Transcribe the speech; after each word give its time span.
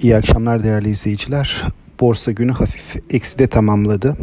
İyi 0.00 0.16
akşamlar 0.16 0.64
değerli 0.64 0.88
izleyiciler. 0.88 1.64
Borsa 2.00 2.32
günü 2.32 2.52
hafif 2.52 2.96
ekside 3.10 3.46
tamamladı. 3.46 4.16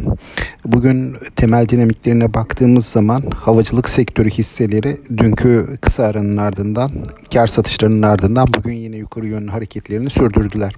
Bugün 0.64 1.16
temel 1.36 1.68
dinamiklerine 1.68 2.34
baktığımız 2.34 2.86
zaman 2.86 3.22
havacılık 3.36 3.88
sektörü 3.88 4.30
hisseleri 4.30 4.96
dünkü 5.16 5.66
kısa 5.80 6.04
aranın 6.04 6.36
ardından 6.36 6.90
kar 7.32 7.46
satışlarının 7.46 8.02
ardından 8.02 8.46
bugün 8.56 8.72
yine 8.72 8.96
yukarı 8.96 9.26
yönlü 9.26 9.50
hareketlerini 9.50 10.10
sürdürdüler. 10.10 10.72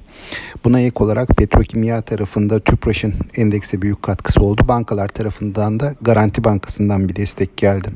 Buna 0.65 0.81
ek 0.81 1.05
olarak 1.05 1.29
petrokimya 1.29 2.01
tarafında 2.01 2.61
TÜPRAŞ'ın 2.61 3.15
endekse 3.37 3.83
büyük 3.83 4.03
katkısı 4.03 4.41
oldu. 4.41 4.63
Bankalar 4.69 5.09
tarafından 5.09 5.81
da 5.81 5.95
Garanti 6.01 6.45
Bankası'ndan 6.45 7.09
bir 7.09 7.17
destek 7.17 7.57
geldi. 7.57 7.89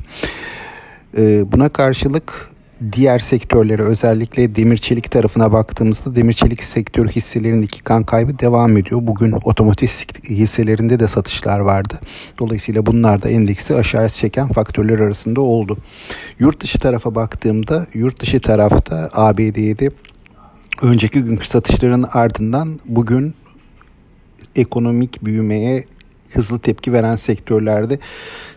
Ee, 1.17 1.51
buna 1.51 1.69
karşılık 1.69 2.50
diğer 2.91 3.19
sektörlere 3.19 3.81
özellikle 3.81 4.55
demir 4.55 4.77
çelik 4.77 5.11
tarafına 5.11 5.51
baktığımızda 5.51 6.15
demir 6.15 6.33
çelik 6.33 6.63
sektörü 6.63 7.09
hisselerindeki 7.09 7.83
kan 7.83 8.03
kaybı 8.03 8.39
devam 8.39 8.77
ediyor. 8.77 8.99
Bugün 9.03 9.31
otomotiv 9.43 9.87
hisselerinde 10.29 10.99
de 10.99 11.07
satışlar 11.07 11.59
vardı. 11.59 11.99
Dolayısıyla 12.39 12.85
bunlar 12.85 13.21
da 13.21 13.29
endeksi 13.29 13.75
aşağıya 13.75 14.09
çeken 14.09 14.47
faktörler 14.47 14.99
arasında 14.99 15.41
oldu. 15.41 15.77
Yurt 16.39 16.59
dışı 16.59 16.79
tarafa 16.79 17.15
baktığımda 17.15 17.87
yurt 17.93 18.19
dışı 18.19 18.41
tarafta 18.41 19.09
ABD'de 19.13 19.91
önceki 20.81 21.23
günkü 21.23 21.47
satışların 21.47 22.05
ardından 22.13 22.79
bugün 22.85 23.33
ekonomik 24.55 25.25
büyümeye 25.25 25.85
hızlı 26.33 26.59
tepki 26.59 26.93
veren 26.93 27.15
sektörlerde 27.15 27.99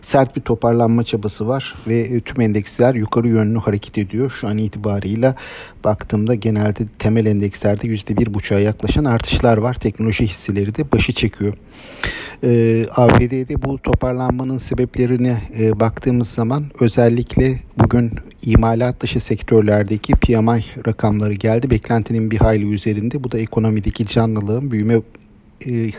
sert 0.01 0.35
bir 0.35 0.41
toparlanma 0.41 1.03
çabası 1.03 1.47
var 1.47 1.75
ve 1.87 1.99
e, 1.99 2.19
tüm 2.19 2.41
endeksler 2.41 2.95
yukarı 2.95 3.27
yönlü 3.27 3.59
hareket 3.59 3.97
ediyor. 3.97 4.31
Şu 4.41 4.47
an 4.47 4.57
itibarıyla 4.57 5.35
baktığımda 5.83 6.35
genelde 6.35 6.87
temel 6.99 7.25
endekslerde 7.25 7.87
%1,5'a 7.87 8.59
yaklaşan 8.59 9.05
artışlar 9.05 9.57
var. 9.57 9.73
Teknoloji 9.73 10.27
hisseleri 10.27 10.75
de 10.75 10.91
başı 10.91 11.13
çekiyor. 11.13 11.53
Ee, 12.43 12.85
ABD'de 12.95 13.61
bu 13.61 13.77
toparlanmanın 13.77 14.57
sebeplerine 14.57 15.37
e, 15.59 15.79
baktığımız 15.79 16.27
zaman 16.27 16.65
özellikle 16.79 17.59
bugün 17.77 18.11
imalat 18.45 19.01
dışı 19.01 19.19
sektörlerdeki 19.19 20.13
PMI 20.13 20.63
rakamları 20.87 21.33
geldi. 21.33 21.69
Beklentinin 21.69 22.31
bir 22.31 22.37
hayli 22.37 22.73
üzerinde. 22.73 23.23
Bu 23.23 23.31
da 23.31 23.39
ekonomideki 23.39 24.07
canlılığın 24.07 24.71
büyüme 24.71 25.01
e, 25.65 25.91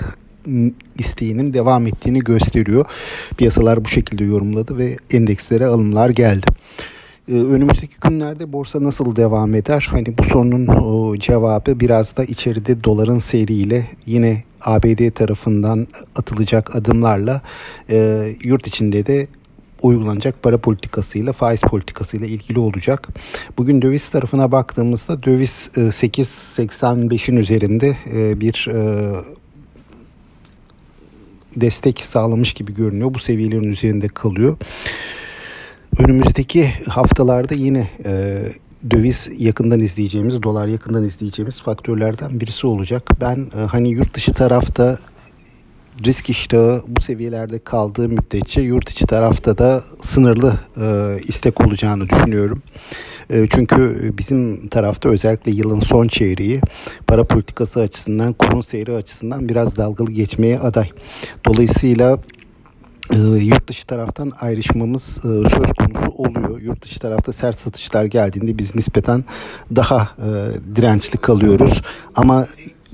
isteğinin 0.99 1.55
devam 1.55 1.87
ettiğini 1.87 2.19
gösteriyor. 2.19 2.87
Piyasalar 3.37 3.85
bu 3.85 3.89
şekilde 3.89 4.25
yorumladı 4.25 4.79
ve 4.79 4.97
endekslere 5.11 5.67
alımlar 5.67 6.11
geldi. 6.11 6.47
Ee, 7.29 7.35
önümüzdeki 7.35 7.97
günlerde 8.01 8.53
borsa 8.53 8.85
nasıl 8.85 9.17
devam 9.17 9.55
eder? 9.55 9.89
Hani 9.91 10.19
bu 10.19 10.25
sorunun 10.25 11.19
cevabı 11.19 11.81
biraz 11.81 12.17
da 12.17 12.25
içeride 12.25 12.85
doların 12.85 13.19
seyriyle 13.19 13.87
yine 14.07 14.43
ABD 14.61 15.11
tarafından 15.11 15.87
atılacak 16.17 16.77
adımlarla 16.77 17.43
e, 17.91 18.29
yurt 18.43 18.67
içinde 18.67 19.07
de 19.07 19.27
uygulanacak 19.83 20.43
para 20.43 20.59
politikasıyla 20.59 21.33
faiz 21.33 21.61
politikasıyla 21.61 22.27
ilgili 22.27 22.59
olacak. 22.59 23.09
Bugün 23.59 23.83
döviz 23.83 24.09
tarafına 24.09 24.53
baktığımızda 24.53 25.23
döviz 25.23 25.71
8.85'in 25.75 27.37
e, 27.37 27.41
üzerinde 27.41 27.97
e, 28.13 28.41
bir 28.41 28.69
destek 31.57 32.01
sağlamış 32.01 32.53
gibi 32.53 32.75
görünüyor. 32.75 33.15
Bu 33.15 33.19
seviyelerin 33.19 33.73
üzerinde 33.73 34.09
kalıyor. 34.09 34.57
Önümüzdeki 35.99 36.71
haftalarda 36.89 37.55
yine 37.55 37.89
e, 38.05 38.39
döviz 38.91 39.31
yakından 39.39 39.81
izleyeceğimiz, 39.81 40.43
dolar 40.43 40.67
yakından 40.67 41.05
izleyeceğimiz 41.05 41.61
faktörlerden 41.61 42.41
birisi 42.41 42.67
olacak. 42.67 43.11
Ben 43.21 43.47
e, 43.57 43.61
hani 43.61 43.89
yurt 43.89 44.15
dışı 44.15 44.33
tarafta 44.33 44.99
risk 46.05 46.31
iştahı 46.31 46.83
bu 46.89 47.01
seviyelerde 47.01 47.59
kaldığı 47.59 48.09
müddetçe 48.09 48.61
yurt 48.61 48.91
içi 48.91 49.07
tarafta 49.07 49.59
da 49.59 49.83
sınırlı 50.03 50.59
e, 50.81 51.17
istek 51.29 51.61
olacağını 51.61 52.09
düşünüyorum. 52.09 52.63
E, 53.31 53.47
çünkü 53.47 54.13
bizim 54.19 54.69
tarafta 54.69 55.09
özellikle 55.09 55.53
yılın 55.53 55.81
son 55.81 56.09
çeyreği 56.09 56.61
para 57.07 57.25
politikası 57.25 57.81
açısından, 57.81 58.33
kurun 58.33 58.61
seyri 58.61 58.95
açısından 58.95 59.49
biraz 59.49 59.77
dalgalı 59.77 60.11
geçmeye 60.11 60.59
aday. 60.59 60.91
Dolayısıyla 61.45 62.19
e, 63.13 63.17
yurt 63.19 63.69
dışı 63.69 63.87
taraftan 63.87 64.33
ayrışmamız 64.41 65.19
e, 65.19 65.29
söz 65.29 65.73
konusu 65.73 66.11
oluyor. 66.17 66.61
Yurt 66.61 66.83
dışı 66.83 67.01
tarafta 67.01 67.33
sert 67.33 67.59
satışlar 67.59 68.05
geldiğinde 68.05 68.59
biz 68.59 68.75
nispeten 68.75 69.25
daha 69.77 70.09
e, 70.19 70.29
dirençli 70.77 71.19
kalıyoruz. 71.19 71.83
Ama 72.17 72.47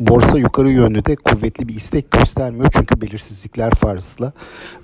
borsa 0.07 0.39
yukarı 0.39 0.71
yönlü 0.71 1.05
de 1.05 1.17
kuvvetli 1.17 1.69
bir 1.69 1.75
istek 1.75 2.11
göstermiyor 2.11 2.71
çünkü 2.73 3.01
belirsizlikler 3.01 3.75
fazla. 3.75 4.33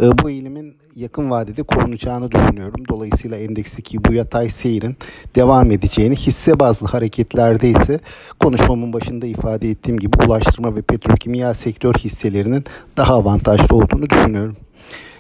E, 0.01 0.19
bu 0.19 0.31
eğilimin 0.31 0.77
yakın 0.97 1.31
vadede 1.31 1.63
korunacağını 1.63 2.33
düşünüyorum. 2.33 2.83
Dolayısıyla 2.89 3.37
endeksteki 3.37 4.05
bu 4.05 4.13
yatay 4.13 4.49
seyrin 4.49 4.97
devam 5.35 5.71
edeceğini 5.71 6.17
hisse 6.17 6.61
bazlı 6.61 6.87
hareketlerde 6.87 7.71
ise 7.71 7.99
konuşmamın 8.41 8.93
başında 8.93 9.27
ifade 9.27 9.71
ettiğim 9.71 9.99
gibi 9.99 10.17
ulaştırma 10.27 10.77
ve 10.77 10.83
petrokimya 10.83 11.55
sektör 11.55 11.95
hisselerinin 11.95 12.65
daha 12.97 13.15
avantajlı 13.15 13.77
olduğunu 13.77 14.11
düşünüyorum. 14.11 14.57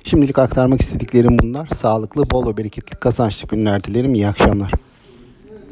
Şimdilik 0.04 0.38
aktarmak 0.38 0.80
istediklerim 0.80 1.38
bunlar. 1.38 1.66
Sağlıklı, 1.66 2.30
bol 2.30 2.46
ve 2.46 2.56
bereketli 2.56 2.96
kazançlı 2.96 3.48
günler 3.48 3.84
dilerim. 3.84 4.14
İyi 4.14 4.28
akşamlar. 4.28 4.72